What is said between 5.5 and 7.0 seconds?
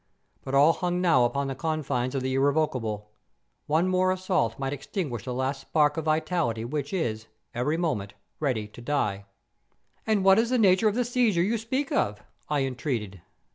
spark of vitality which